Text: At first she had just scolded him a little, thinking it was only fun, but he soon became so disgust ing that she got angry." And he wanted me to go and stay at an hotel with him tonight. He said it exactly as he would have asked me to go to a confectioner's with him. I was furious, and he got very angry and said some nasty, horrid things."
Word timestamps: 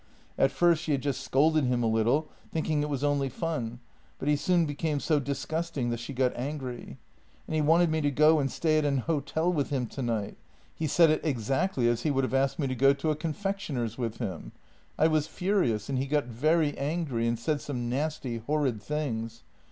At 0.35 0.49
first 0.51 0.81
she 0.81 0.93
had 0.93 1.03
just 1.03 1.21
scolded 1.21 1.65
him 1.65 1.83
a 1.83 1.87
little, 1.87 2.27
thinking 2.51 2.81
it 2.81 2.89
was 2.89 3.03
only 3.03 3.29
fun, 3.29 3.77
but 4.17 4.27
he 4.27 4.35
soon 4.35 4.65
became 4.65 4.99
so 4.99 5.19
disgust 5.19 5.77
ing 5.77 5.91
that 5.91 5.99
she 5.99 6.11
got 6.11 6.35
angry." 6.35 6.97
And 7.47 7.53
he 7.55 7.61
wanted 7.61 7.91
me 7.91 8.01
to 8.01 8.09
go 8.09 8.39
and 8.39 8.51
stay 8.51 8.79
at 8.79 8.83
an 8.83 8.97
hotel 9.05 9.53
with 9.53 9.69
him 9.69 9.85
tonight. 9.85 10.37
He 10.73 10.87
said 10.87 11.11
it 11.11 11.23
exactly 11.23 11.87
as 11.87 12.01
he 12.01 12.09
would 12.09 12.23
have 12.23 12.33
asked 12.33 12.57
me 12.57 12.65
to 12.65 12.73
go 12.75 12.93
to 12.93 13.11
a 13.11 13.15
confectioner's 13.15 13.99
with 13.99 14.17
him. 14.17 14.53
I 14.97 15.05
was 15.05 15.27
furious, 15.27 15.87
and 15.87 15.99
he 15.99 16.07
got 16.07 16.25
very 16.25 16.75
angry 16.79 17.27
and 17.27 17.37
said 17.37 17.61
some 17.61 17.87
nasty, 17.87 18.37
horrid 18.39 18.81
things." 18.81 19.43